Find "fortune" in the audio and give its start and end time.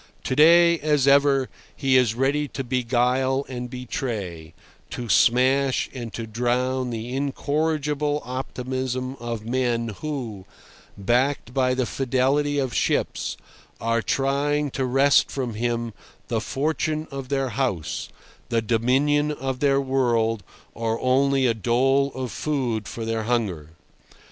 16.41-17.07